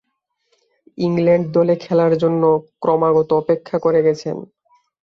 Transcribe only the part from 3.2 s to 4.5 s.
অপেক্ষা করে গেছেন।